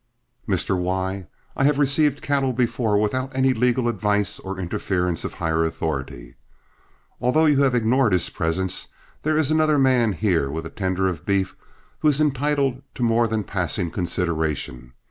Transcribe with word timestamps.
"Mr. 0.49 0.75
Y, 0.81 1.27
I 1.55 1.63
have 1.65 1.77
received 1.77 2.23
cattle 2.23 2.53
before 2.53 2.97
without 2.99 3.31
any 3.35 3.53
legal 3.53 3.87
advice 3.87 4.39
or 4.39 4.57
interference 4.57 5.23
of 5.23 5.35
higher 5.35 5.63
authority. 5.63 6.33
Although 7.19 7.45
you 7.45 7.61
have 7.61 7.75
ignored 7.75 8.11
his 8.13 8.31
presence, 8.31 8.87
there 9.21 9.37
is 9.37 9.51
another 9.51 9.77
man 9.77 10.13
here 10.13 10.49
with 10.49 10.65
a 10.65 10.71
tender 10.71 11.07
of 11.07 11.23
beef 11.23 11.55
who 11.99 12.07
is 12.07 12.19
entitled 12.19 12.81
to 12.95 13.03
more 13.03 13.27
than 13.27 13.43
passing 13.43 13.91
consideration. 13.91 14.93